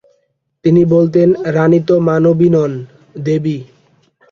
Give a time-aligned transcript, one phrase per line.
[0.65, 2.71] তিনি বলতেন, রাণী তো মানবী নন,
[3.15, 3.57] দেবী।